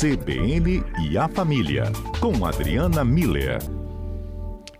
CBN 0.00 0.82
e 1.10 1.18
a 1.18 1.28
Família, 1.28 1.82
com 2.22 2.46
Adriana 2.46 3.04
Miller. 3.04 3.58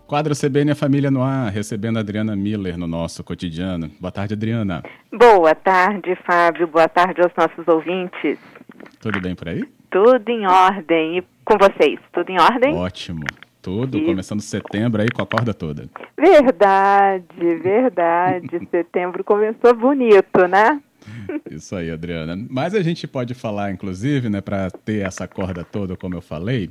Quadro 0.07 0.33
CBN 0.34 0.70
e 0.70 0.73
a 0.73 0.75
Família 0.75 1.10
no 1.10 1.23
ar, 1.23 1.52
recebendo 1.52 1.99
a 1.99 2.00
Adriana 2.00 2.34
Miller 2.34 2.78
no 2.78 2.86
nosso 2.86 3.22
cotidiano. 3.22 3.91
Boa 4.00 4.10
tarde, 4.10 4.33
Adriana. 4.33 4.83
Boa 5.12 5.54
tarde, 5.54 6.17
Fábio. 6.26 6.67
Boa 6.68 6.88
tarde 6.88 7.20
aos 7.20 7.33
nossos 7.36 7.68
ouvintes. 7.68 8.38
Tudo 8.98 9.20
bem 9.20 9.34
por 9.34 9.50
aí? 9.50 9.62
Tudo 9.91 10.27
em 10.27 10.46
ordem. 10.46 11.18
E 11.18 11.25
com 11.45 11.59
vocês, 11.59 12.00
tudo 12.14 12.30
em 12.30 12.41
ordem? 12.41 12.75
Ótimo. 12.75 13.27
Tudo, 13.61 13.98
e... 13.98 14.07
começando 14.07 14.41
setembro 14.41 15.02
aí 15.02 15.11
com 15.11 15.21
a 15.21 15.27
corda 15.27 15.52
toda. 15.52 15.87
Verdade, 16.16 17.57
verdade. 17.62 18.68
setembro 18.73 19.23
começou 19.23 19.75
bonito, 19.75 20.48
né? 20.48 20.80
Isso 21.50 21.74
aí, 21.74 21.90
Adriana. 21.90 22.36
Mas 22.48 22.74
a 22.74 22.82
gente 22.82 23.06
pode 23.06 23.34
falar, 23.34 23.72
inclusive, 23.72 24.28
né, 24.28 24.41
para 24.41 24.70
ter 24.70 25.06
essa 25.06 25.27
corda 25.27 25.64
toda, 25.64 25.96
como 25.96 26.14
eu 26.14 26.20
falei, 26.20 26.70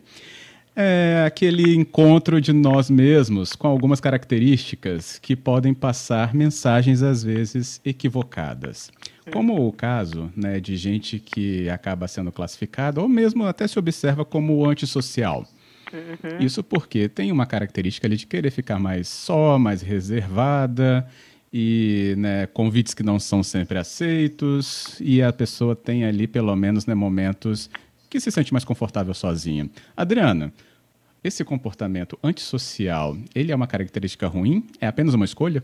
é 0.75 1.25
aquele 1.25 1.75
encontro 1.75 2.39
de 2.39 2.53
nós 2.53 2.89
mesmos 2.89 3.53
com 3.53 3.67
algumas 3.67 3.99
características 3.99 5.19
que 5.19 5.35
podem 5.35 5.73
passar 5.73 6.33
mensagens 6.33 7.03
às 7.03 7.23
vezes 7.23 7.81
equivocadas. 7.83 8.89
Como 9.31 9.67
o 9.67 9.71
caso 9.71 10.31
né, 10.35 10.59
de 10.59 10.75
gente 10.75 11.19
que 11.19 11.69
acaba 11.69 12.07
sendo 12.07 12.31
classificada, 12.31 13.01
ou 13.01 13.07
mesmo 13.07 13.45
até 13.45 13.67
se 13.67 13.77
observa 13.77 14.25
como 14.25 14.67
antissocial. 14.67 15.45
Uhum. 15.91 16.45
Isso 16.45 16.63
porque 16.63 17.09
tem 17.09 17.31
uma 17.31 17.45
característica 17.45 18.07
ali 18.07 18.15
de 18.15 18.25
querer 18.25 18.51
ficar 18.51 18.79
mais 18.79 19.07
só, 19.07 19.59
mais 19.59 19.81
reservada, 19.81 21.07
e 21.51 22.13
né, 22.17 22.47
convites 22.47 22.93
que 22.93 23.03
não 23.03 23.19
são 23.19 23.41
sempre 23.43 23.77
aceitos, 23.77 24.99
e 24.99 25.21
a 25.21 25.33
pessoa 25.33 25.75
tem 25.75 26.05
ali, 26.05 26.27
pelo 26.27 26.55
menos, 26.55 26.85
né, 26.85 26.93
momentos 26.93 27.69
que 28.09 28.19
se 28.19 28.31
sente 28.31 28.51
mais 28.53 28.65
confortável 28.65 29.13
sozinha. 29.13 29.69
Adriana, 29.95 30.51
esse 31.23 31.43
comportamento 31.43 32.17
antissocial, 32.23 33.15
ele 33.35 33.51
é 33.51 33.55
uma 33.55 33.67
característica 33.67 34.27
ruim? 34.27 34.65
É 34.79 34.87
apenas 34.87 35.13
uma 35.13 35.25
escolha? 35.25 35.63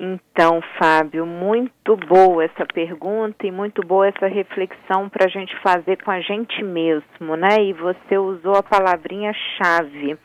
Então, 0.00 0.60
Fábio, 0.78 1.26
muito 1.26 1.96
boa 1.96 2.44
essa 2.44 2.64
pergunta 2.64 3.44
e 3.44 3.50
muito 3.50 3.82
boa 3.84 4.06
essa 4.06 4.28
reflexão 4.28 5.08
para 5.08 5.26
a 5.26 5.28
gente 5.28 5.52
fazer 5.60 6.00
com 6.04 6.12
a 6.12 6.20
gente 6.20 6.62
mesmo, 6.62 7.34
né? 7.36 7.64
E 7.64 7.72
você 7.72 8.16
usou 8.16 8.54
a 8.54 8.62
palavrinha-chave, 8.62 10.16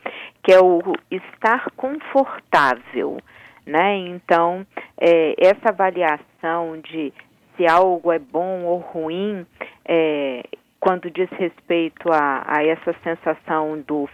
que 0.44 0.52
é 0.52 0.60
o 0.60 0.80
estar 1.10 1.72
confortável, 1.76 3.18
né? 3.66 3.96
Então, 3.96 4.66
é, 5.00 5.34
essa 5.38 5.70
avaliação 5.70 6.78
de 6.80 7.12
se 7.56 7.66
algo 7.66 8.10
é 8.12 8.18
bom 8.18 8.64
ou 8.64 8.78
ruim, 8.78 9.46
é, 9.84 10.42
quando 10.80 11.10
diz 11.10 11.28
respeito 11.30 12.12
a, 12.12 12.44
a 12.46 12.64
essa 12.64 12.94
sensação 13.02 13.80
do 13.86 14.08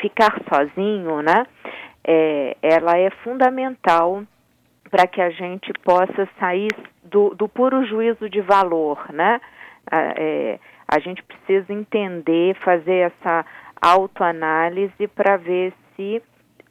ficar 0.00 0.40
sozinho, 0.52 1.22
né? 1.22 1.46
É, 2.02 2.56
ela 2.62 2.98
é 2.98 3.10
fundamental 3.22 4.22
para 4.90 5.06
que 5.06 5.20
a 5.20 5.30
gente 5.30 5.72
possa 5.84 6.28
sair 6.38 6.70
do, 7.04 7.34
do 7.34 7.48
puro 7.48 7.84
juízo 7.86 8.28
de 8.28 8.40
valor, 8.40 9.12
né? 9.12 9.40
É, 9.92 10.58
a 10.88 10.98
gente 10.98 11.22
precisa 11.22 11.72
entender, 11.72 12.56
fazer 12.56 13.12
essa 13.12 13.44
autoanálise 13.80 15.06
para 15.14 15.36
ver 15.36 15.72
se 15.94 16.22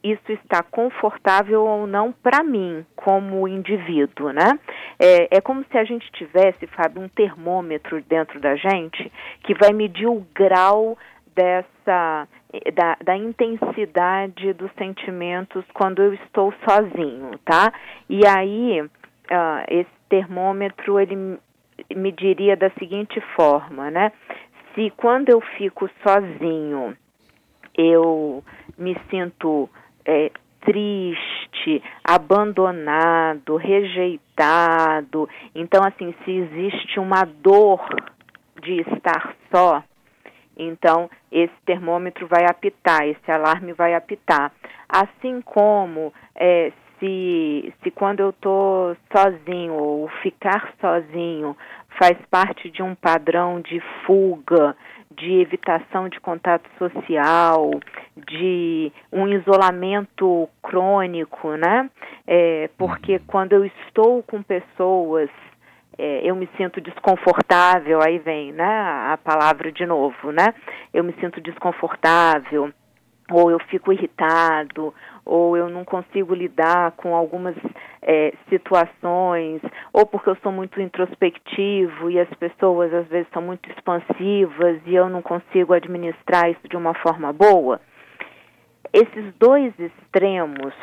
isso 0.04 0.32
está 0.32 0.64
confortável 0.64 1.64
ou 1.66 1.86
não 1.86 2.12
para 2.12 2.44
mim, 2.44 2.86
como 2.96 3.48
indivíduo, 3.48 4.32
né? 4.32 4.60
É, 4.98 5.38
é, 5.38 5.42
como 5.42 5.66
se 5.70 5.78
a 5.78 5.84
gente 5.84 6.10
tivesse, 6.12 6.68
Fábio, 6.68 7.02
um 7.02 7.10
termômetro 7.10 8.02
dentro 8.04 8.40
da 8.40 8.56
gente 8.56 9.12
que 9.44 9.54
vai 9.54 9.74
medir 9.74 10.08
o 10.08 10.26
grau 10.34 10.98
dessa 11.36 12.28
da, 12.74 12.98
da, 13.04 13.16
intensidade 13.16 14.54
dos 14.54 14.72
sentimentos 14.74 15.64
quando 15.74 16.02
eu 16.02 16.14
estou 16.14 16.54
sozinho, 16.68 17.38
tá? 17.46 17.72
E 18.10 18.26
aí 18.26 18.82
uh, 18.82 18.90
esse 19.70 19.90
termômetro 20.10 21.00
ele 21.00 21.40
mediria 21.96 22.58
da 22.58 22.70
seguinte 22.72 23.22
forma, 23.36 23.92
né? 23.92 24.12
Se 24.74 24.92
quando 24.98 25.30
eu 25.30 25.40
fico 25.58 25.90
sozinho 26.04 26.98
eu 27.78 28.44
me 28.78 28.98
sinto 29.10 29.70
é, 30.10 30.32
triste, 30.62 31.84
abandonado, 32.04 33.56
rejeitado, 33.56 35.30
então 35.56 35.84
assim 35.84 36.14
se 36.24 36.32
existe 36.32 37.00
uma 37.00 37.24
dor 37.24 37.80
de 38.62 38.82
estar 38.82 39.36
só, 39.54 39.84
então, 40.60 41.10
esse 41.32 41.54
termômetro 41.66 42.28
vai 42.28 42.44
apitar, 42.46 43.08
esse 43.08 43.32
alarme 43.32 43.72
vai 43.72 43.96
apitar. 43.96 44.52
Assim 44.90 45.40
como 45.40 46.14
é, 46.36 46.74
se, 47.00 47.74
se 47.82 47.90
quando 47.92 48.20
eu 48.20 48.32
estou 48.32 48.98
sozinho 49.16 49.74
ou 49.74 50.10
ficar 50.22 50.74
sozinho 50.82 51.56
faz 51.98 52.18
parte 52.30 52.70
de 52.70 52.84
um 52.84 52.94
padrão 52.94 53.62
de 53.62 53.82
fuga, 54.06 54.76
de 55.20 55.42
evitação 55.42 56.08
de 56.10 56.20
contato 56.20 56.68
social, 56.78 57.72
de 58.16 58.92
um 59.12 59.28
isolamento 59.28 60.50
crônico, 60.64 61.56
né? 61.56 61.90
É, 62.26 62.70
porque 62.78 63.14
uhum. 63.14 63.22
quando 63.28 63.54
eu 63.54 63.66
estou 63.66 64.24
com 64.24 64.42
pessoas 64.42 65.30
é, 65.98 66.22
eu 66.24 66.34
me 66.34 66.48
sinto 66.56 66.80
desconfortável, 66.80 68.00
aí 68.02 68.20
vem 68.20 68.54
né, 68.54 68.66
a 68.66 69.20
palavra 69.22 69.70
de 69.70 69.86
novo, 69.86 70.32
né? 70.32 70.54
Eu 70.94 71.04
me 71.04 71.14
sinto 71.20 71.42
desconfortável, 71.42 72.72
ou 73.30 73.52
eu 73.52 73.60
fico 73.60 73.94
irritado, 73.94 74.94
ou 75.26 75.56
eu 75.56 75.70
não 75.70 75.86
consigo 75.86 76.34
lidar 76.34 76.92
com 76.94 77.16
algumas 77.16 77.56
é, 78.02 78.34
situações, 78.50 79.62
ou 79.94 80.06
porque 80.06 80.30
eu 80.30 80.38
sou 80.38 80.52
muito 80.52 80.82
introspectivo 80.82 82.10
e 82.10 82.20
as 82.20 82.30
pessoas 82.36 82.94
às 82.94 83.08
vezes 83.08 83.28
são 83.32 83.42
muito 83.42 83.70
expansivas 83.70 84.82
e 84.86 84.96
eu 84.96 85.10
não 85.10 85.22
consigo 85.22 85.74
administrar 85.74 86.50
isso 86.50 86.68
de 86.68 86.76
uma 86.76 86.94
forma 86.96 87.32
boa. 87.32 87.80
Esses 88.92 89.34
dois 89.38 89.72
extremos, 89.80 90.74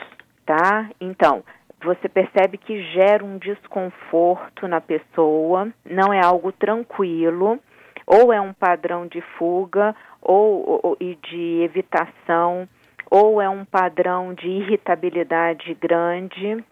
tá? 0.44 0.88
Então, 1.00 1.42
você 1.82 2.08
percebe 2.08 2.56
que 2.56 2.82
gera 2.92 3.24
um 3.24 3.38
desconforto 3.38 4.66
na 4.68 4.80
pessoa, 4.80 5.68
não 5.84 6.12
é 6.12 6.24
algo 6.24 6.52
tranquilo, 6.52 7.58
ou 8.06 8.32
é 8.32 8.40
um 8.40 8.52
padrão 8.52 9.06
de 9.06 9.20
fuga 9.36 9.94
ou, 10.22 10.80
ou 10.82 10.96
e 11.00 11.16
de 11.16 11.62
evitação, 11.62 12.68
ou 13.10 13.40
é 13.40 13.48
um 13.48 13.64
padrão 13.64 14.34
de 14.34 14.48
irritabilidade 14.48 15.74
grande, 15.74 16.64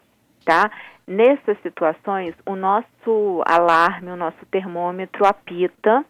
tá? 0.45 0.69
Nessas 1.07 1.57
situações, 1.61 2.33
o 2.45 2.55
nosso 2.55 3.41
alarme, 3.45 4.11
o 4.11 4.15
nosso 4.15 4.45
termômetro 4.51 5.25
apita, 5.25 6.03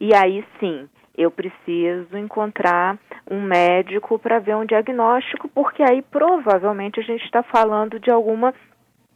e 0.00 0.14
aí 0.14 0.44
sim, 0.58 0.88
eu 1.16 1.30
preciso 1.30 2.16
encontrar 2.16 2.98
um 3.30 3.42
médico 3.42 4.18
para 4.18 4.38
ver 4.38 4.56
um 4.56 4.64
diagnóstico, 4.64 5.48
porque 5.48 5.82
aí 5.82 6.02
provavelmente 6.02 6.98
a 6.98 7.02
gente 7.02 7.24
está 7.24 7.42
falando 7.42 8.00
de 8.00 8.10
alguma 8.10 8.54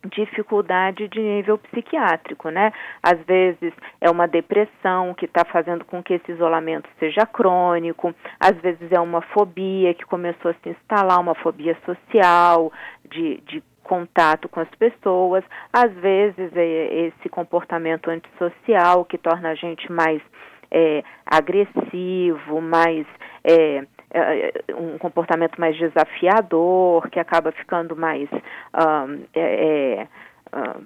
dificuldade 0.09 1.09
de 1.09 1.21
nível 1.21 1.59
psiquiátrico, 1.59 2.51
né? 2.51 2.73
Às 3.03 3.19
vezes 3.25 3.73
é 4.01 4.11
uma 4.11 4.27
depressão 4.27 5.15
que 5.15 5.25
está 5.25 5.45
fazendo 5.45 5.85
com 5.85 6.03
que 6.03 6.15
esse 6.15 6.33
isolamento 6.33 6.89
seja 6.99 7.27
crônico, 7.27 8.15
às 8.39 8.57
vezes 8.61 8.91
é 8.93 9.01
uma 9.01 9.21
fobia 9.21 9.95
que 9.95 10.05
começou 10.05 10.51
a 10.51 10.55
se 10.55 10.69
instalar, 10.71 11.21
uma 11.21 11.35
fobia 11.35 11.77
social, 11.85 12.73
de, 13.11 13.41
de 13.47 13.63
contato 13.85 14.49
com 14.49 14.61
as 14.61 14.71
pessoas, 14.77 15.45
às 15.73 15.93
vezes 15.93 16.51
é 16.57 17.07
esse 17.07 17.29
comportamento 17.29 18.11
antissocial 18.11 19.05
que 19.05 19.19
torna 19.19 19.51
a 19.51 19.55
gente 19.55 19.93
mais 19.93 20.23
é, 20.71 21.03
agressivo, 21.27 22.61
mais 22.61 23.07
é, 23.43 23.85
é, 24.11 24.53
um 24.77 24.99
comportamento 24.99 25.61
mais 25.61 25.77
desafiador, 25.77 27.09
que 27.11 27.19
acaba 27.19 27.53
ficando 27.53 27.97
mais 27.97 28.29
um, 28.33 29.25
é, 29.35 30.07
um, 30.55 30.85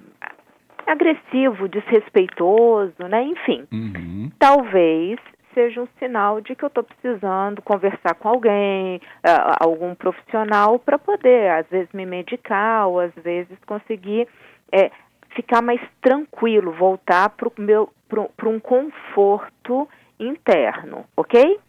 agressivo, 0.87 1.67
desrespeitoso, 1.67 3.07
né? 3.07 3.23
Enfim, 3.23 3.67
uhum. 3.71 4.31
talvez 4.39 5.19
seja 5.53 5.81
um 5.81 5.87
sinal 5.97 6.41
de 6.41 6.55
que 6.55 6.63
eu 6.63 6.67
estou 6.67 6.83
precisando 6.83 7.61
conversar 7.61 8.13
com 8.15 8.29
alguém, 8.29 8.97
uh, 8.97 9.55
algum 9.59 9.93
profissional, 9.95 10.79
para 10.79 10.97
poder, 10.97 11.51
às 11.51 11.67
vezes, 11.67 11.89
me 11.93 12.05
medicar 12.05 12.87
ou 12.87 12.99
às 12.99 13.13
vezes 13.15 13.57
conseguir 13.65 14.27
é, 14.71 14.91
ficar 15.35 15.61
mais 15.61 15.81
tranquilo, 16.01 16.71
voltar 16.71 17.29
para 17.29 18.49
um 18.49 18.59
conforto 18.59 19.87
interno, 20.19 21.05
ok? 21.15 21.59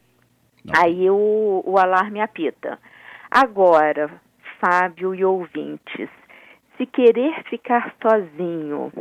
Não. 0.65 0.83
Aí 0.83 1.11
o, 1.11 1.63
o 1.65 1.79
alarme 1.79 2.21
apita. 2.21 2.79
Agora, 3.31 4.11
Fábio 4.61 5.15
e 5.15 5.25
ouvintes, 5.25 6.09
se 6.77 6.85
querer 6.87 7.43
ficar 7.45 7.95
sozinho, 8.03 8.93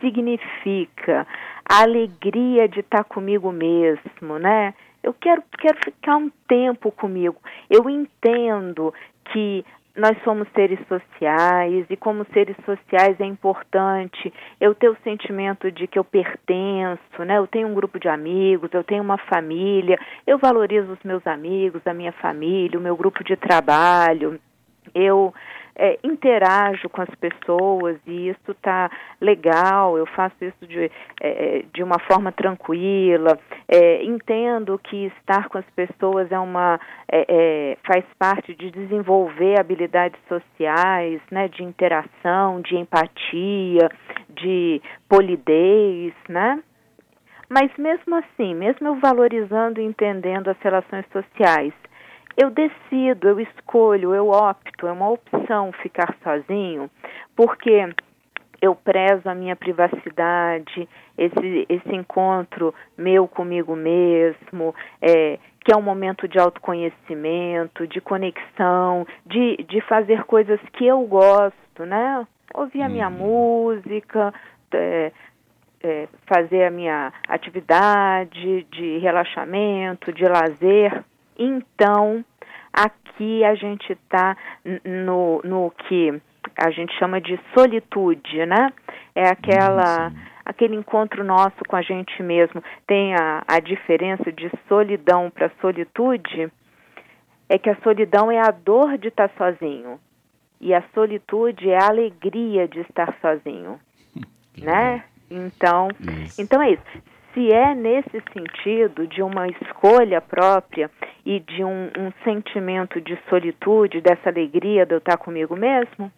significa, 0.00 1.26
a 1.68 1.82
alegria 1.82 2.68
de 2.68 2.80
estar 2.80 3.04
comigo 3.04 3.50
mesmo, 3.50 4.38
né? 4.38 4.74
Eu 5.02 5.12
quero, 5.12 5.42
quero 5.58 5.78
ficar 5.84 6.16
um 6.16 6.30
tempo 6.48 6.90
comigo. 6.90 7.36
Eu 7.68 7.88
entendo 7.90 8.92
que 9.32 9.64
nós 9.96 10.20
somos 10.24 10.48
seres 10.54 10.78
sociais 10.88 11.86
e 11.88 11.96
como 11.96 12.26
seres 12.32 12.56
sociais 12.64 13.18
é 13.20 13.24
importante 13.24 14.32
eu 14.60 14.74
ter 14.74 14.88
o 14.88 14.96
sentimento 15.04 15.70
de 15.70 15.86
que 15.86 15.98
eu 15.98 16.04
pertenço, 16.04 17.24
né? 17.24 17.38
Eu 17.38 17.46
tenho 17.46 17.68
um 17.68 17.74
grupo 17.74 18.00
de 18.00 18.08
amigos, 18.08 18.70
eu 18.72 18.82
tenho 18.82 19.02
uma 19.02 19.18
família, 19.18 19.98
eu 20.26 20.36
valorizo 20.36 20.92
os 20.92 21.02
meus 21.04 21.24
amigos, 21.26 21.80
a 21.86 21.94
minha 21.94 22.12
família, 22.12 22.78
o 22.78 22.82
meu 22.82 22.96
grupo 22.96 23.22
de 23.22 23.36
trabalho. 23.36 24.40
Eu 24.92 25.32
é, 25.76 25.98
interajo 26.04 26.88
com 26.88 27.02
as 27.02 27.10
pessoas 27.16 27.98
e 28.06 28.28
isso 28.28 28.52
está 28.52 28.90
legal, 29.20 29.98
eu 29.98 30.06
faço 30.06 30.36
isso 30.40 30.66
de, 30.66 30.90
é, 31.20 31.64
de 31.72 31.82
uma 31.82 31.98
forma 31.98 32.30
tranquila, 32.30 33.38
é, 33.68 34.04
entendo 34.04 34.78
que 34.78 35.06
estar 35.06 35.48
com 35.48 35.58
as 35.58 35.68
pessoas 35.70 36.30
é 36.30 36.38
uma 36.38 36.78
é, 37.10 37.24
é, 37.28 37.78
faz 37.86 38.04
parte 38.18 38.54
de 38.54 38.70
desenvolver 38.70 39.58
habilidades 39.58 40.20
sociais, 40.28 41.20
né, 41.30 41.48
de 41.48 41.62
interação, 41.62 42.60
de 42.60 42.76
empatia, 42.76 43.88
de 44.28 44.80
polidez, 45.08 46.12
né? 46.28 46.62
Mas 47.48 47.70
mesmo 47.76 48.16
assim, 48.16 48.54
mesmo 48.54 48.88
eu 48.88 48.94
valorizando 48.96 49.80
e 49.80 49.84
entendendo 49.84 50.48
as 50.48 50.58
relações 50.60 51.04
sociais, 51.12 51.72
eu 52.36 52.50
decido, 52.50 53.28
eu 53.28 53.40
escolho, 53.40 54.14
eu 54.14 54.28
opto, 54.28 54.86
é 54.86 54.92
uma 54.92 55.08
opção 55.08 55.72
ficar 55.72 56.14
sozinho, 56.22 56.90
porque 57.36 57.88
eu 58.60 58.74
prezo 58.74 59.28
a 59.28 59.34
minha 59.34 59.54
privacidade, 59.54 60.88
esse, 61.18 61.66
esse 61.68 61.94
encontro 61.94 62.74
meu 62.96 63.28
comigo 63.28 63.76
mesmo, 63.76 64.74
é, 65.02 65.38
que 65.64 65.72
é 65.72 65.76
um 65.76 65.82
momento 65.82 66.26
de 66.26 66.38
autoconhecimento, 66.38 67.86
de 67.86 68.00
conexão, 68.00 69.06
de, 69.26 69.56
de 69.68 69.80
fazer 69.82 70.24
coisas 70.24 70.60
que 70.72 70.86
eu 70.86 71.00
gosto, 71.02 71.84
né? 71.86 72.26
Ouvir 72.54 72.82
a 72.82 72.88
minha 72.88 73.08
uhum. 73.08 73.74
música, 73.74 74.32
é, 74.72 75.12
é, 75.82 76.08
fazer 76.26 76.64
a 76.64 76.70
minha 76.70 77.12
atividade 77.28 78.66
de 78.70 78.98
relaxamento, 78.98 80.12
de 80.12 80.24
lazer. 80.24 81.04
Então, 81.38 82.24
aqui 82.72 83.44
a 83.44 83.54
gente 83.54 83.92
está 83.92 84.36
no, 84.84 85.40
no 85.44 85.70
que 85.70 86.20
a 86.56 86.70
gente 86.70 86.96
chama 86.98 87.20
de 87.20 87.38
solitude, 87.52 88.46
né? 88.46 88.72
É 89.14 89.28
aquela. 89.28 90.12
aquele 90.44 90.76
encontro 90.76 91.24
nosso 91.24 91.56
com 91.68 91.76
a 91.76 91.82
gente 91.82 92.22
mesmo. 92.22 92.62
Tem 92.86 93.14
a, 93.14 93.42
a 93.46 93.60
diferença 93.60 94.30
de 94.30 94.50
solidão 94.68 95.30
para 95.30 95.50
solitude, 95.60 96.50
é 97.48 97.58
que 97.58 97.70
a 97.70 97.76
solidão 97.82 98.30
é 98.30 98.38
a 98.38 98.50
dor 98.50 98.98
de 98.98 99.08
estar 99.08 99.30
sozinho. 99.36 99.98
E 100.60 100.72
a 100.72 100.82
solitude 100.94 101.68
é 101.68 101.82
a 101.82 101.88
alegria 101.88 102.68
de 102.68 102.80
estar 102.80 103.14
sozinho. 103.20 103.78
né? 104.58 105.04
Então, 105.30 105.88
isso. 106.24 106.40
então 106.40 106.62
é 106.62 106.72
isso 106.72 107.13
se 107.34 107.52
é 107.52 107.74
nesse 107.74 108.22
sentido 108.32 109.06
de 109.06 109.20
uma 109.20 109.48
escolha 109.48 110.20
própria 110.20 110.90
e 111.26 111.40
de 111.40 111.64
um, 111.64 111.90
um, 111.98 112.12
sentimento 112.22 113.00
de 113.00 113.18
solitude, 113.28 114.00
dessa 114.00 114.30
alegria 114.30 114.86
de 114.86 114.94
eu 114.94 114.98
estar 114.98 115.16
comigo 115.16 115.56
mesmo, 115.56 116.10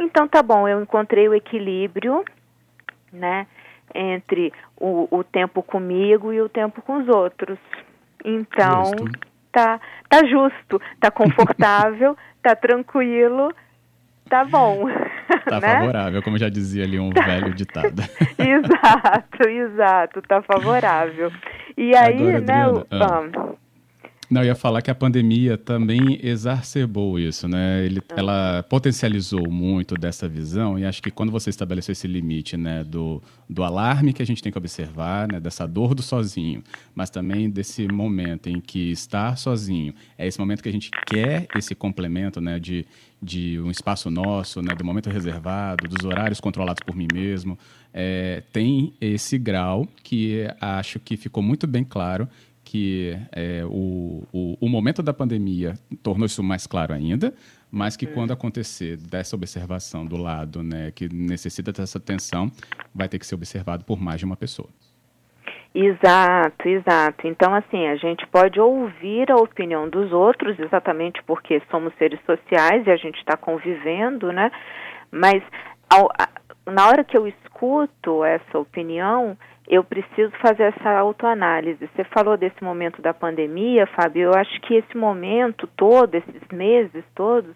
então 0.00 0.26
tá 0.26 0.42
bom, 0.42 0.66
eu 0.66 0.82
encontrei 0.82 1.28
o 1.28 1.34
equilíbrio, 1.34 2.24
né, 3.12 3.46
entre 3.94 4.52
o, 4.76 5.06
o 5.10 5.22
tempo 5.22 5.62
comigo 5.62 6.32
e 6.32 6.40
o 6.40 6.48
tempo 6.48 6.82
com 6.82 6.96
os 6.96 7.08
outros. 7.08 7.58
Então, 8.24 8.84
justo. 8.86 9.20
tá, 9.52 9.78
tá 10.08 10.24
justo, 10.24 10.80
tá 10.98 11.10
confortável, 11.10 12.16
tá 12.42 12.56
tranquilo, 12.56 13.52
tá 14.28 14.44
bom. 14.44 14.88
Tá 15.44 15.60
né? 15.60 15.68
favorável, 15.68 16.22
como 16.22 16.38
já 16.38 16.48
dizia 16.48 16.84
ali 16.84 16.98
um 16.98 17.10
tá. 17.10 17.22
velho 17.22 17.54
ditado. 17.54 18.02
exato, 18.38 19.48
exato, 19.48 20.22
tá 20.22 20.42
favorável. 20.42 21.30
E 21.76 21.94
aí, 21.94 22.22
né, 22.22 22.36
Adriana, 22.36 22.86
ah. 22.90 23.20
o, 23.20 23.58
não, 24.30 24.40
eu 24.40 24.48
ia 24.48 24.54
falar 24.54 24.80
que 24.80 24.90
a 24.90 24.94
pandemia 24.94 25.58
também 25.58 26.18
exacerbou 26.22 27.18
isso, 27.18 27.46
né? 27.46 27.84
Ele, 27.84 28.00
ah. 28.10 28.14
Ela 28.16 28.62
potencializou 28.68 29.48
muito 29.50 29.94
dessa 29.96 30.28
visão 30.28 30.78
e 30.78 30.84
acho 30.84 31.02
que 31.02 31.10
quando 31.10 31.30
você 31.30 31.50
estabeleceu 31.50 31.92
esse 31.92 32.06
limite, 32.06 32.56
né, 32.56 32.82
do, 32.82 33.22
do 33.48 33.62
alarme 33.62 34.12
que 34.12 34.22
a 34.22 34.26
gente 34.26 34.42
tem 34.42 34.50
que 34.50 34.58
observar, 34.58 35.28
né, 35.30 35.38
dessa 35.38 35.66
dor 35.66 35.94
do 35.94 36.02
sozinho, 36.02 36.62
mas 36.94 37.10
também 37.10 37.50
desse 37.50 37.86
momento 37.86 38.48
em 38.48 38.60
que 38.60 38.90
estar 38.90 39.36
sozinho 39.36 39.94
é 40.16 40.26
esse 40.26 40.38
momento 40.38 40.62
que 40.62 40.68
a 40.68 40.72
gente 40.72 40.90
quer 41.06 41.46
esse 41.54 41.74
complemento, 41.74 42.40
né, 42.40 42.58
de, 42.58 42.86
de 43.24 43.58
um 43.60 43.70
espaço 43.70 44.10
nosso, 44.10 44.60
né, 44.60 44.74
do 44.74 44.84
momento 44.84 45.08
reservado, 45.08 45.88
dos 45.88 46.04
horários 46.04 46.40
controlados 46.40 46.82
por 46.84 46.94
mim 46.94 47.08
mesmo, 47.12 47.58
é, 47.92 48.42
tem 48.52 48.92
esse 49.00 49.38
grau 49.38 49.88
que 50.02 50.46
acho 50.60 51.00
que 51.00 51.16
ficou 51.16 51.42
muito 51.42 51.66
bem 51.66 51.84
claro 51.84 52.28
que 52.64 53.16
é, 53.32 53.62
o, 53.66 54.26
o, 54.32 54.56
o, 54.58 54.68
momento 54.68 55.02
da 55.02 55.12
pandemia 55.12 55.74
tornou 56.02 56.24
isso 56.26 56.42
mais 56.42 56.66
claro 56.66 56.94
ainda, 56.94 57.34
mas 57.70 57.94
que 57.94 58.06
é. 58.06 58.08
quando 58.08 58.32
acontecer 58.32 58.96
dessa 58.96 59.36
observação 59.36 60.06
do 60.06 60.16
lado, 60.16 60.62
né, 60.62 60.90
que 60.90 61.08
necessita 61.12 61.72
dessa 61.72 61.98
atenção, 61.98 62.50
vai 62.94 63.08
ter 63.08 63.18
que 63.18 63.26
ser 63.26 63.34
observado 63.34 63.84
por 63.84 64.00
mais 64.00 64.18
de 64.18 64.24
uma 64.24 64.36
pessoa. 64.36 64.68
Exato, 65.74 66.68
exato. 66.68 67.26
Então, 67.26 67.52
assim, 67.52 67.88
a 67.88 67.96
gente 67.96 68.24
pode 68.28 68.60
ouvir 68.60 69.30
a 69.30 69.36
opinião 69.36 69.88
dos 69.88 70.12
outros, 70.12 70.56
exatamente 70.60 71.20
porque 71.24 71.60
somos 71.68 71.92
seres 71.94 72.20
sociais 72.24 72.86
e 72.86 72.90
a 72.92 72.96
gente 72.96 73.18
está 73.18 73.36
convivendo, 73.36 74.32
né? 74.32 74.52
Mas 75.10 75.42
ao, 75.90 76.08
a, 76.16 76.28
na 76.70 76.86
hora 76.86 77.02
que 77.02 77.18
eu 77.18 77.26
escuto 77.26 78.24
essa 78.24 78.56
opinião, 78.56 79.36
eu 79.66 79.82
preciso 79.82 80.30
fazer 80.40 80.74
essa 80.76 80.90
autoanálise. 80.90 81.88
Você 81.94 82.04
falou 82.04 82.36
desse 82.36 82.62
momento 82.62 83.02
da 83.02 83.12
pandemia, 83.12 83.84
Fábio, 83.88 84.30
eu 84.30 84.34
acho 84.34 84.60
que 84.60 84.74
esse 84.74 84.96
momento 84.96 85.66
todo, 85.76 86.14
esses 86.14 86.48
meses 86.52 87.04
todos, 87.16 87.52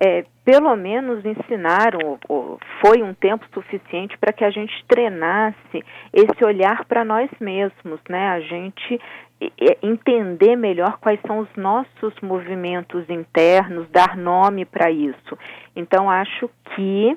é, 0.00 0.24
pelo 0.44 0.74
menos 0.76 1.24
ensinaram, 1.24 2.18
ou, 2.28 2.58
foi 2.80 3.02
um 3.02 3.14
tempo 3.14 3.44
suficiente 3.52 4.16
para 4.18 4.32
que 4.32 4.44
a 4.44 4.50
gente 4.50 4.72
treinasse 4.86 5.84
esse 6.12 6.44
olhar 6.44 6.84
para 6.84 7.04
nós 7.04 7.30
mesmos, 7.40 8.00
né? 8.08 8.28
A 8.28 8.40
gente 8.40 9.00
entender 9.82 10.56
melhor 10.56 10.98
quais 10.98 11.20
são 11.26 11.40
os 11.40 11.48
nossos 11.56 12.14
movimentos 12.22 13.08
internos, 13.10 13.86
dar 13.90 14.16
nome 14.16 14.64
para 14.64 14.90
isso. 14.90 15.38
Então, 15.74 16.08
acho 16.08 16.48
que 16.74 17.16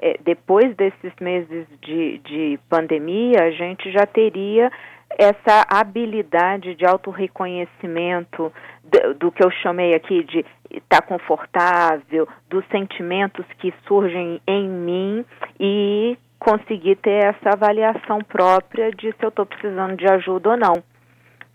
é, 0.00 0.16
depois 0.24 0.74
desses 0.76 1.12
meses 1.20 1.66
de, 1.82 2.18
de 2.18 2.60
pandemia, 2.68 3.42
a 3.42 3.50
gente 3.50 3.90
já 3.90 4.06
teria 4.06 4.70
essa 5.10 5.66
habilidade 5.68 6.74
de 6.74 6.84
autorreconhecimento 6.84 8.52
do, 8.84 9.14
do 9.14 9.32
que 9.32 9.44
eu 9.44 9.50
chamei 9.50 9.94
aqui 9.94 10.22
de 10.24 10.44
estar 10.70 11.00
tá 11.00 11.02
confortável, 11.02 12.28
dos 12.48 12.64
sentimentos 12.68 13.44
que 13.58 13.72
surgem 13.86 14.40
em 14.46 14.68
mim 14.68 15.24
e 15.58 16.18
conseguir 16.38 16.96
ter 16.96 17.24
essa 17.24 17.50
avaliação 17.50 18.20
própria 18.20 18.90
de 18.92 19.12
se 19.12 19.22
eu 19.22 19.28
estou 19.28 19.46
precisando 19.46 19.96
de 19.96 20.06
ajuda 20.06 20.50
ou 20.50 20.56
não. 20.56 20.74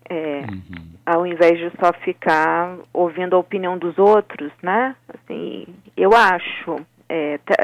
É, 0.09 0.41
uhum. 0.41 0.93
Ao 1.05 1.25
invés 1.25 1.57
de 1.57 1.71
só 1.79 1.93
ficar 2.03 2.77
ouvindo 2.93 3.35
a 3.35 3.39
opinião 3.39 3.77
dos 3.77 3.97
outros, 3.97 4.51
né? 4.61 4.95
Assim, 5.07 5.65
eu 5.95 6.11
acho, 6.13 6.75
é, 7.09 7.37
tá, 7.39 7.55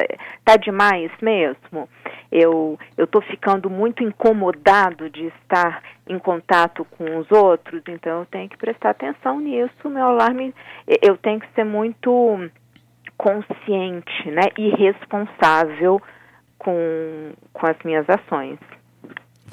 tá 0.43 0.57
demais 0.57 1.11
mesmo. 1.21 1.89
Eu 2.31 2.77
eu 2.97 3.05
estou 3.05 3.21
ficando 3.21 3.69
muito 3.69 4.03
incomodado 4.03 5.09
de 5.09 5.27
estar 5.27 5.81
em 6.07 6.19
contato 6.19 6.85
com 6.85 7.17
os 7.17 7.31
outros, 7.31 7.81
então 7.87 8.19
eu 8.19 8.25
tenho 8.25 8.49
que 8.49 8.57
prestar 8.57 8.91
atenção 8.91 9.39
nisso. 9.39 9.89
Meu 9.89 10.05
alarme, 10.05 10.53
eu 11.01 11.17
tenho 11.17 11.39
que 11.39 11.51
ser 11.53 11.63
muito 11.63 12.49
consciente, 13.17 14.31
né, 14.31 14.43
e 14.57 14.69
responsável 14.69 16.01
com 16.57 17.33
com 17.53 17.67
as 17.67 17.77
minhas 17.83 18.05
ações. 18.09 18.59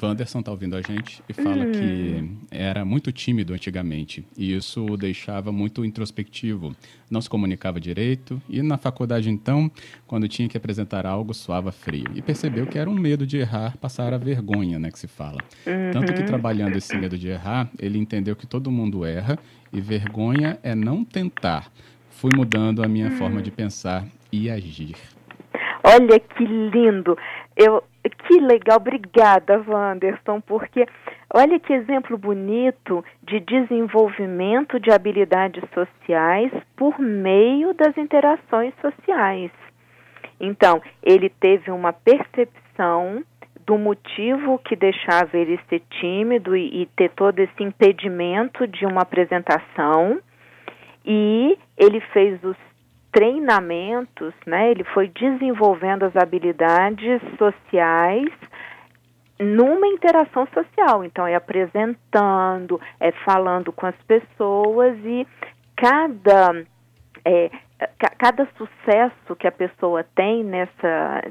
Wanderson 0.05 0.39
está 0.39 0.51
ouvindo 0.51 0.75
a 0.75 0.81
gente 0.81 1.21
e 1.27 1.33
fala 1.33 1.65
hum. 1.65 1.71
que 1.71 2.55
era 2.55 2.85
muito 2.85 3.11
tímido 3.11 3.53
antigamente 3.53 4.25
e 4.37 4.53
isso 4.53 4.85
o 4.85 4.97
deixava 4.97 5.51
muito 5.51 5.83
introspectivo, 5.83 6.75
não 7.09 7.21
se 7.21 7.29
comunicava 7.29 7.79
direito 7.79 8.41
e 8.49 8.61
na 8.61 8.77
faculdade 8.77 9.29
então, 9.29 9.71
quando 10.05 10.27
tinha 10.27 10.47
que 10.47 10.57
apresentar 10.57 11.05
algo, 11.05 11.33
suava 11.33 11.71
frio 11.71 12.05
e 12.15 12.21
percebeu 12.21 12.67
que 12.67 12.77
era 12.77 12.89
um 12.89 12.93
medo 12.93 13.25
de 13.25 13.37
errar, 13.37 13.77
passar 13.77 14.13
a 14.13 14.17
vergonha, 14.17 14.79
né, 14.79 14.91
que 14.91 14.99
se 14.99 15.07
fala. 15.07 15.37
Uhum. 15.65 15.91
Tanto 15.91 16.13
que 16.13 16.23
trabalhando 16.23 16.75
esse 16.75 16.95
medo 16.97 17.17
de 17.17 17.29
errar, 17.29 17.69
ele 17.79 17.97
entendeu 17.97 18.35
que 18.35 18.47
todo 18.47 18.71
mundo 18.71 19.05
erra 19.05 19.37
e 19.71 19.79
vergonha 19.79 20.57
é 20.63 20.75
não 20.75 21.03
tentar. 21.03 21.71
Fui 22.09 22.31
mudando 22.35 22.83
a 22.83 22.87
minha 22.87 23.09
uhum. 23.09 23.17
forma 23.17 23.41
de 23.41 23.51
pensar 23.51 24.05
e 24.31 24.49
agir. 24.49 24.95
Olha 25.83 26.19
que 26.19 26.43
lindo. 26.43 27.17
Eu 27.55 27.83
Que 28.09 28.39
legal, 28.39 28.77
obrigada, 28.77 29.63
Wanderson, 29.67 30.41
porque 30.41 30.85
olha 31.33 31.59
que 31.59 31.73
exemplo 31.73 32.17
bonito 32.17 33.03
de 33.23 33.39
desenvolvimento 33.39 34.79
de 34.79 34.91
habilidades 34.91 35.63
sociais 35.73 36.51
por 36.75 36.99
meio 36.99 37.73
das 37.73 37.97
interações 37.97 38.73
sociais. 38.81 39.51
Então, 40.39 40.81
ele 41.03 41.29
teve 41.29 41.71
uma 41.71 41.91
percepção 41.91 43.23
do 43.65 43.77
motivo 43.77 44.59
que 44.59 44.75
deixava 44.75 45.37
ele 45.37 45.59
ser 45.67 45.81
tímido 45.99 46.55
e, 46.55 46.83
e 46.83 46.85
ter 46.95 47.09
todo 47.09 47.39
esse 47.39 47.63
impedimento 47.63 48.65
de 48.65 48.85
uma 48.85 49.01
apresentação, 49.01 50.19
e 51.05 51.57
ele 51.77 51.99
fez 52.13 52.41
os 52.43 52.55
treinamentos, 53.17 54.31
né? 54.45 54.69
Ele 54.69 54.83
foi 54.83 55.07
desenvolvendo 55.07 56.03
as 56.03 56.15
habilidades 56.15 57.19
sociais 57.39 58.29
numa 59.39 59.87
interação 59.87 60.47
social. 60.53 61.03
Então, 61.03 61.25
é 61.25 61.33
apresentando, 61.33 62.79
é 62.99 63.11
falando 63.25 63.71
com 63.71 63.87
as 63.87 63.95
pessoas 64.03 64.95
e 65.03 65.25
cada 65.75 66.63
é, 67.25 67.49
cada 68.19 68.47
sucesso 68.55 69.35
que 69.35 69.47
a 69.47 69.51
pessoa 69.51 70.05
tem 70.15 70.43
nessa 70.43 71.23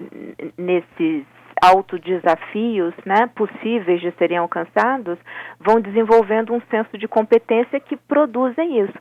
nesses 0.59 1.25
autodesafios 1.63 2.95
né, 3.05 3.31
possíveis 3.35 4.01
de 4.01 4.11
serem 4.19 4.39
alcançados, 4.39 5.19
vão 5.61 5.81
desenvolvendo 5.81 6.53
um 6.53 6.61
senso 6.69 6.99
de 6.99 7.07
competência 7.07 7.79
que 7.79 7.97
produzem 7.97 8.81
isso. 8.81 8.99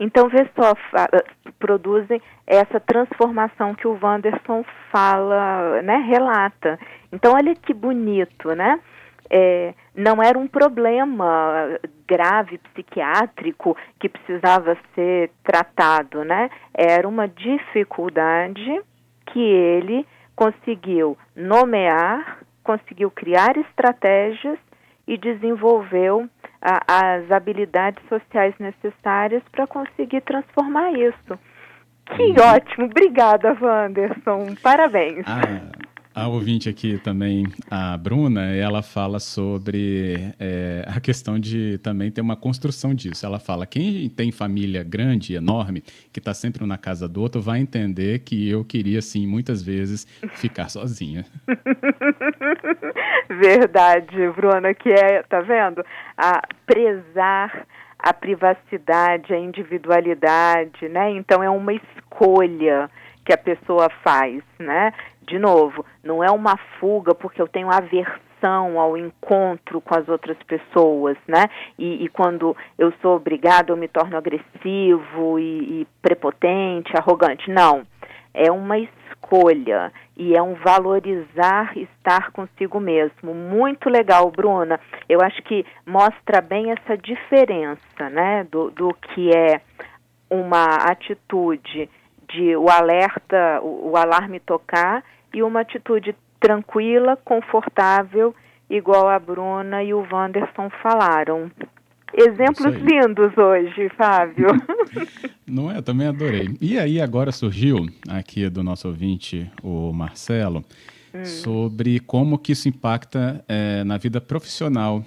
Então, 0.00 0.28
vê 0.28 0.48
só, 0.54 0.74
produzem 1.58 2.22
essa 2.46 2.78
transformação 2.78 3.74
que 3.74 3.86
o 3.86 3.98
Wanderson 4.00 4.64
fala, 4.92 5.82
né, 5.82 5.96
relata. 5.96 6.78
Então, 7.12 7.34
olha 7.34 7.54
que 7.54 7.74
bonito, 7.74 8.54
né? 8.54 8.78
É, 9.30 9.74
não 9.94 10.22
era 10.22 10.38
um 10.38 10.46
problema 10.46 11.78
grave 12.06 12.58
psiquiátrico 12.58 13.76
que 14.00 14.08
precisava 14.08 14.76
ser 14.94 15.30
tratado, 15.42 16.24
né? 16.24 16.48
Era 16.72 17.06
uma 17.06 17.28
dificuldade 17.28 18.80
que 19.26 19.40
ele 19.40 20.06
conseguiu 20.34 21.18
nomear, 21.36 22.38
conseguiu 22.62 23.10
criar 23.10 23.56
estratégias 23.58 24.58
e 25.06 25.18
desenvolveu 25.18 26.28
a, 26.60 26.80
as 26.86 27.30
habilidades 27.30 28.02
sociais 28.08 28.54
necessárias 28.58 29.42
para 29.52 29.66
conseguir 29.66 30.20
transformar 30.22 30.92
isso. 30.92 31.38
Que 32.16 32.22
uhum. 32.22 32.54
ótimo! 32.54 32.86
Obrigada, 32.86 33.56
Wanderson. 33.60 34.54
Parabéns. 34.62 35.24
Ah, 35.26 35.77
a 36.18 36.26
ouvinte 36.26 36.68
aqui 36.68 36.98
também, 36.98 37.46
a 37.70 37.96
Bruna, 37.96 38.52
ela 38.54 38.82
fala 38.82 39.20
sobre 39.20 40.34
é, 40.40 40.84
a 40.86 40.98
questão 41.00 41.38
de 41.38 41.78
também 41.78 42.10
ter 42.10 42.20
uma 42.20 42.34
construção 42.34 42.92
disso. 42.92 43.24
Ela 43.24 43.38
fala: 43.38 43.64
quem 43.66 44.08
tem 44.08 44.32
família 44.32 44.82
grande, 44.82 45.34
enorme, 45.34 45.80
que 46.12 46.18
está 46.18 46.34
sempre 46.34 46.66
na 46.66 46.76
casa 46.76 47.08
do 47.08 47.20
outro, 47.22 47.40
vai 47.40 47.60
entender 47.60 48.18
que 48.20 48.50
eu 48.50 48.64
queria, 48.64 49.00
sim, 49.00 49.26
muitas 49.28 49.62
vezes, 49.62 50.06
ficar 50.32 50.68
sozinha. 50.68 51.24
Verdade, 53.28 54.16
Bruna, 54.34 54.74
que 54.74 54.90
é, 54.90 55.22
tá 55.22 55.40
vendo? 55.40 55.84
A 56.16 56.42
prezar 56.66 57.66
a 57.98 58.12
privacidade, 58.12 59.32
a 59.32 59.38
individualidade, 59.38 60.88
né? 60.88 61.10
Então 61.10 61.42
é 61.42 61.50
uma 61.50 61.72
escolha 61.74 62.88
que 63.28 63.34
a 63.34 63.36
pessoa 63.36 63.90
faz, 64.02 64.42
né? 64.58 64.90
de 65.28 65.38
novo, 65.38 65.84
não 66.02 66.24
é 66.24 66.30
uma 66.30 66.56
fuga 66.80 67.14
porque 67.14 67.40
eu 67.40 67.46
tenho 67.46 67.70
aversão 67.70 68.80
ao 68.80 68.96
encontro 68.96 69.80
com 69.80 69.94
as 69.94 70.08
outras 70.08 70.38
pessoas, 70.44 71.16
né? 71.26 71.44
E, 71.78 72.04
e 72.04 72.08
quando 72.08 72.56
eu 72.78 72.92
sou 73.02 73.16
obrigado, 73.16 73.70
eu 73.70 73.76
me 73.76 73.88
torno 73.88 74.16
agressivo 74.16 75.38
e, 75.38 75.82
e 75.82 75.86
prepotente, 76.00 76.96
arrogante. 76.96 77.50
Não. 77.50 77.82
É 78.32 78.50
uma 78.50 78.78
escolha 78.78 79.92
e 80.16 80.34
é 80.34 80.42
um 80.42 80.54
valorizar 80.54 81.76
estar 81.76 82.30
consigo 82.30 82.80
mesmo. 82.80 83.34
Muito 83.34 83.90
legal, 83.90 84.30
Bruna. 84.30 84.80
Eu 85.08 85.20
acho 85.20 85.42
que 85.42 85.66
mostra 85.84 86.40
bem 86.40 86.70
essa 86.70 86.96
diferença, 86.96 88.08
né? 88.10 88.46
Do, 88.50 88.70
do 88.70 88.94
que 88.94 89.30
é 89.36 89.60
uma 90.30 90.76
atitude 90.90 91.90
de 92.28 92.56
o 92.56 92.68
alerta, 92.68 93.60
o, 93.62 93.90
o 93.90 93.96
alarme 93.96 94.40
tocar 94.40 95.02
e 95.32 95.42
uma 95.42 95.60
atitude 95.60 96.14
tranquila, 96.40 97.16
confortável, 97.16 98.34
igual 98.70 99.08
a 99.08 99.18
Bruna 99.18 99.82
e 99.82 99.92
o 99.92 100.06
Wanderson 100.10 100.70
falaram. 100.82 101.50
Exemplos 102.14 102.74
lindos 102.76 103.36
hoje, 103.36 103.90
Fábio. 103.96 104.48
Não 105.46 105.70
é? 105.70 105.80
Também 105.82 106.06
adorei. 106.06 106.56
E 106.60 106.78
aí 106.78 107.00
agora 107.00 107.30
surgiu 107.32 107.86
aqui 108.08 108.48
do 108.48 108.62
nosso 108.62 108.88
ouvinte, 108.88 109.50
o 109.62 109.92
Marcelo, 109.92 110.64
hum. 111.14 111.24
sobre 111.24 112.00
como 112.00 112.38
que 112.38 112.52
isso 112.52 112.68
impacta 112.68 113.44
é, 113.46 113.84
na 113.84 113.98
vida 113.98 114.20
profissional, 114.20 115.04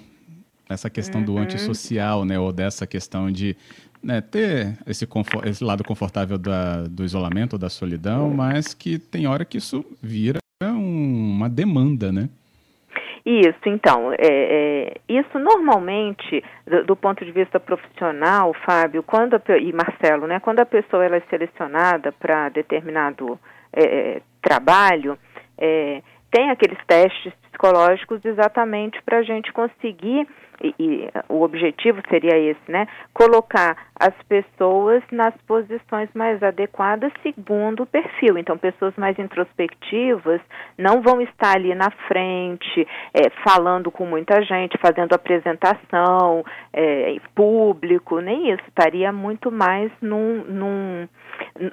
essa 0.72 0.90
questão 0.90 1.20
uhum. 1.20 1.26
do 1.26 1.38
antissocial, 1.38 2.24
né? 2.24 2.38
Ou 2.38 2.52
dessa 2.52 2.86
questão 2.86 3.30
de 3.30 3.56
né, 4.02 4.20
ter 4.20 4.76
esse, 4.86 5.06
esse, 5.44 5.62
lado 5.62 5.84
confortável 5.84 6.36
da, 6.36 6.82
do 6.82 7.04
isolamento, 7.04 7.56
da 7.56 7.70
solidão, 7.70 8.30
mas 8.30 8.74
que 8.74 8.98
tem 8.98 9.26
hora 9.26 9.44
que 9.44 9.58
isso 9.58 9.84
vira 10.02 10.38
um, 10.62 11.36
uma 11.36 11.48
demanda, 11.48 12.10
né? 12.10 12.28
Isso, 13.24 13.60
então, 13.66 14.12
é, 14.14 14.16
é, 14.18 14.94
isso 15.08 15.38
normalmente, 15.38 16.42
do, 16.66 16.84
do, 16.84 16.96
ponto 16.96 17.24
de 17.24 17.30
vista 17.30 17.60
profissional, 17.60 18.52
Fábio, 18.66 19.00
quando 19.04 19.34
a, 19.34 19.58
e 19.58 19.72
Marcelo, 19.72 20.26
né, 20.26 20.40
quando 20.40 20.58
a 20.58 20.66
pessoa 20.66 21.04
ela 21.04 21.16
é 21.16 21.22
selecionada 21.30 22.10
para 22.10 22.48
determinado 22.48 23.38
é, 23.72 23.84
é, 23.84 24.22
trabalho, 24.42 25.16
é, 25.56 26.02
tem 26.32 26.50
aqueles 26.50 26.78
testes 26.86 27.32
psicológicos 27.50 28.24
exatamente 28.24 29.00
para 29.02 29.18
a 29.18 29.22
gente 29.22 29.52
conseguir 29.52 30.26
e, 30.62 30.74
e, 30.78 31.10
o 31.28 31.42
objetivo 31.42 32.00
seria 32.08 32.38
esse, 32.38 32.70
né? 32.70 32.86
Colocar 33.12 33.76
as 33.98 34.14
pessoas 34.28 35.02
nas 35.10 35.34
posições 35.46 36.08
mais 36.14 36.40
adequadas 36.42 37.12
segundo 37.22 37.82
o 37.82 37.86
perfil. 37.86 38.38
Então, 38.38 38.56
pessoas 38.56 38.94
mais 38.96 39.18
introspectivas 39.18 40.40
não 40.78 41.02
vão 41.02 41.20
estar 41.20 41.56
ali 41.56 41.74
na 41.74 41.90
frente, 42.06 42.86
é, 43.12 43.28
falando 43.44 43.90
com 43.90 44.06
muita 44.06 44.40
gente, 44.42 44.78
fazendo 44.78 45.12
apresentação 45.14 46.44
é, 46.72 47.16
público, 47.34 48.20
nem 48.20 48.52
isso. 48.52 48.62
Estaria 48.68 49.12
muito 49.12 49.50
mais 49.50 49.90
num, 50.00 50.44
num 50.44 51.08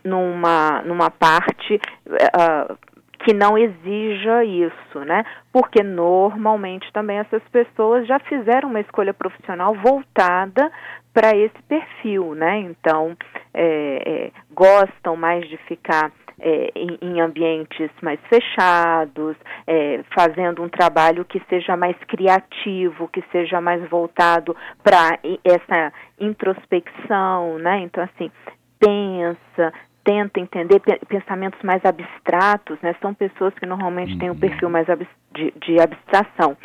numa, 0.04 0.82
numa 0.84 1.12
parte 1.12 1.80
uh, 2.08 2.78
que 3.20 3.34
não 3.34 3.58
exija 3.58 4.44
isso, 4.44 5.00
né? 5.06 5.26
Porque 5.52 5.84
normalmente 5.84 6.92
também 6.94 7.18
essas 7.18 7.44
pessoas 7.50 8.08
já 8.08 8.20
fizeram 8.20 8.70
uma 8.70 8.80
escolha 8.80 9.14
profissional 9.14 9.76
voltada 9.76 10.72
para 11.14 11.36
esse 11.36 11.62
perfil, 11.68 12.34
né? 12.34 12.60
Então 12.60 13.16
é, 13.54 14.04
é, 14.06 14.32
gostam 14.52 15.16
mais 15.16 15.48
de 15.50 15.58
ficar 15.58 16.12
é, 16.40 16.72
em, 16.74 16.98
em, 17.02 17.20
ambientes 17.20 17.92
mais 18.02 18.20
fechados, 18.30 19.36
é, 19.68 20.02
fazendo 20.16 20.64
um 20.64 20.70
trabalho 20.70 21.26
que 21.26 21.42
seja 21.50 21.76
mais 21.76 21.98
criativo, 22.08 23.10
que 23.10 23.22
seja 23.32 23.60
mais 23.60 23.84
voltado 23.90 24.56
para 24.82 25.20
essa 25.44 25.92
introspecção, 26.18 27.60
né? 27.60 27.82
Então 27.82 28.02
assim 28.02 28.32
pensa, 28.80 29.74
tenta 30.04 30.40
entender 30.40 30.80
pensamentos 31.08 31.62
mais 31.64 31.84
abstratos, 31.86 32.80
né? 32.82 32.96
São 33.02 33.14
pessoas 33.14 33.54
que 33.56 33.66
normalmente 33.66 34.14
uhum. 34.14 34.20
têm 34.20 34.30
um 34.30 34.34
uhum. 34.34 34.40
perfil 34.40 34.70
mais 34.70 34.88
de, 35.34 35.52
de 35.52 35.80
abstração. 35.80 36.58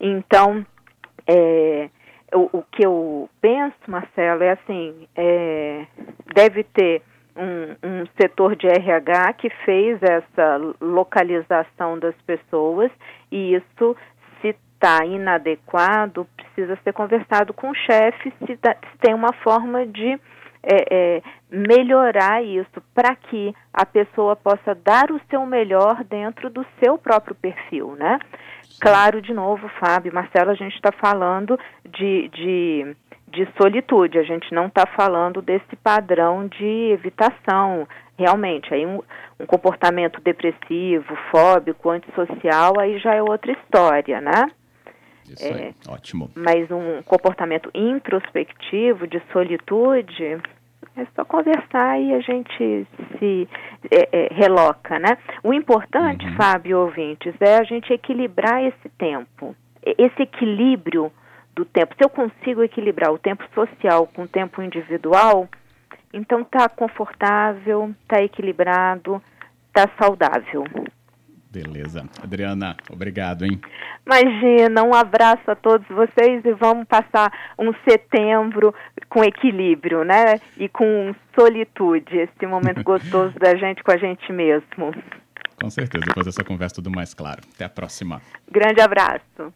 Então, 0.00 0.64
é, 1.26 1.88
o, 2.34 2.58
o, 2.58 2.62
que 2.70 2.84
eu 2.84 3.28
penso, 3.40 3.76
Marcelo, 3.86 4.42
é 4.42 4.52
assim, 4.52 5.08
é, 5.16 5.86
deve 6.34 6.64
ter 6.64 7.02
um, 7.36 7.88
um, 7.88 8.06
setor 8.20 8.56
de 8.56 8.66
RH 8.66 9.32
que 9.34 9.50
fez 9.64 10.02
essa 10.02 10.74
localização 10.80 11.98
das 11.98 12.14
pessoas 12.26 12.90
e 13.30 13.54
isso, 13.54 13.96
se 14.40 14.48
está 14.48 15.04
inadequado, 15.04 16.26
precisa 16.36 16.78
ser 16.82 16.92
conversado 16.92 17.52
com 17.52 17.70
o 17.70 17.74
chefe 17.74 18.32
se, 18.38 18.46
se 18.46 18.98
tem 19.00 19.14
uma 19.14 19.32
forma 19.44 19.86
de 19.86 20.18
é, 20.70 20.84
é, 20.90 21.22
melhorar 21.50 22.44
isso 22.44 22.82
para 22.94 23.16
que 23.16 23.54
a 23.72 23.86
pessoa 23.86 24.36
possa 24.36 24.74
dar 24.74 25.10
o 25.10 25.20
seu 25.30 25.46
melhor 25.46 26.04
dentro 26.04 26.50
do 26.50 26.64
seu 26.78 26.98
próprio 26.98 27.34
perfil, 27.34 27.96
né? 27.96 28.18
Claro, 28.78 29.22
de 29.22 29.32
novo, 29.32 29.66
Fábio, 29.80 30.14
Marcelo, 30.14 30.50
a 30.50 30.54
gente 30.54 30.74
está 30.74 30.92
falando 30.92 31.58
de, 31.84 32.28
de, 32.28 32.96
de, 33.28 33.48
solitude, 33.60 34.18
a 34.18 34.22
gente 34.22 34.54
não 34.54 34.66
está 34.66 34.86
falando 34.86 35.40
desse 35.40 35.74
padrão 35.82 36.46
de 36.46 36.92
evitação 36.92 37.88
realmente, 38.18 38.72
aí 38.74 38.84
um, 38.84 39.00
um, 39.40 39.46
comportamento 39.46 40.20
depressivo, 40.20 41.16
fóbico, 41.30 41.88
antissocial, 41.88 42.78
aí 42.78 42.98
já 42.98 43.14
é 43.14 43.22
outra 43.22 43.52
história, 43.52 44.20
né? 44.20 44.50
Isso 45.24 45.44
é, 45.44 45.52
aí, 45.52 45.74
ótimo. 45.88 46.30
Mas 46.34 46.70
um 46.70 47.02
comportamento 47.02 47.70
introspectivo, 47.74 49.06
de 49.06 49.20
solitude, 49.32 50.38
é 50.98 51.06
só 51.14 51.24
conversar 51.24 52.00
e 52.00 52.12
a 52.12 52.20
gente 52.20 52.86
se 53.18 53.48
é, 53.90 54.08
é, 54.12 54.34
reloca, 54.34 54.98
né? 54.98 55.16
O 55.42 55.52
importante, 55.54 56.26
uhum. 56.26 56.36
Fábio 56.36 56.80
ouvintes, 56.80 57.34
é 57.40 57.56
a 57.56 57.62
gente 57.62 57.92
equilibrar 57.92 58.62
esse 58.64 58.88
tempo. 58.98 59.54
Esse 59.82 60.22
equilíbrio 60.22 61.12
do 61.54 61.64
tempo. 61.64 61.94
Se 61.96 62.04
eu 62.04 62.08
consigo 62.08 62.62
equilibrar 62.62 63.12
o 63.12 63.18
tempo 63.18 63.44
social 63.54 64.06
com 64.08 64.22
o 64.22 64.28
tempo 64.28 64.60
individual, 64.60 65.48
então 66.12 66.42
tá 66.44 66.68
confortável, 66.68 67.92
tá 68.06 68.22
equilibrado, 68.22 69.22
tá 69.72 69.88
saudável. 70.00 70.64
Beleza. 71.50 72.04
Adriana, 72.22 72.76
obrigado, 72.90 73.44
hein? 73.44 73.60
Imagina, 74.04 74.82
um 74.82 74.94
abraço 74.94 75.50
a 75.50 75.54
todos 75.54 75.86
vocês 75.88 76.44
e 76.44 76.52
vamos 76.52 76.86
passar 76.86 77.32
um 77.58 77.72
setembro 77.88 78.74
com 79.08 79.24
equilíbrio, 79.24 80.04
né? 80.04 80.40
E 80.56 80.68
com 80.68 81.14
solitude, 81.38 82.18
esse 82.18 82.46
momento 82.46 82.82
gostoso 82.84 83.34
da 83.38 83.56
gente 83.56 83.82
com 83.82 83.92
a 83.92 83.96
gente 83.96 84.30
mesmo. 84.32 84.94
Com 85.60 85.70
certeza, 85.70 86.04
depois 86.06 86.26
dessa 86.26 86.44
conversa 86.44 86.76
tudo 86.76 86.90
mais 86.90 87.14
claro. 87.14 87.40
Até 87.54 87.64
a 87.64 87.68
próxima. 87.68 88.20
Grande 88.50 88.80
abraço. 88.80 89.52